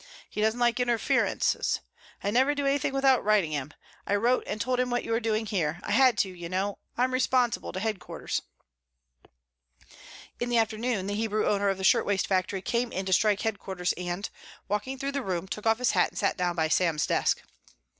"He 0.27 0.41
doesn't 0.41 0.59
like 0.59 0.79
interferences. 0.79 1.79
I 2.23 2.31
never 2.31 2.55
do 2.55 2.65
anything 2.65 2.91
without 2.91 3.23
writing 3.23 3.51
him. 3.51 3.71
I 4.07 4.15
wrote 4.15 4.43
and 4.47 4.59
told 4.59 4.79
him 4.79 4.89
what 4.89 5.03
you 5.03 5.11
were 5.11 5.19
doing 5.19 5.45
here. 5.45 5.79
I 5.83 5.91
had 5.91 6.17
to, 6.23 6.29
you 6.29 6.49
know. 6.49 6.79
I'm 6.97 7.13
responsible 7.13 7.71
to 7.71 7.79
headquarters." 7.79 8.41
In 10.39 10.49
the 10.49 10.57
afternoon 10.57 11.05
the 11.05 11.13
Hebrew 11.13 11.45
owner 11.45 11.69
of 11.69 11.77
the 11.77 11.83
shirtwaist 11.83 12.25
factory 12.25 12.63
came 12.63 12.91
in 12.91 13.05
to 13.05 13.13
strike 13.13 13.41
headquarters 13.41 13.93
and, 13.93 14.27
walking 14.67 14.97
through 14.97 15.11
the 15.11 15.21
room 15.21 15.47
took 15.47 15.67
off 15.67 15.77
his 15.77 15.91
hat 15.91 16.09
and 16.09 16.17
sat 16.17 16.35
down 16.35 16.55
by 16.55 16.67
Sam's 16.67 17.05
desk. 17.05 17.43